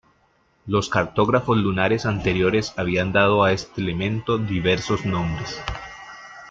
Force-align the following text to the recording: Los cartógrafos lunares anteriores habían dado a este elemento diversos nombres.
Los 0.65 0.89
cartógrafos 0.89 1.57
lunares 1.59 2.07
anteriores 2.07 2.73
habían 2.75 3.13
dado 3.13 3.43
a 3.43 3.51
este 3.51 3.81
elemento 3.81 4.39
diversos 4.39 5.05
nombres. 5.05 5.59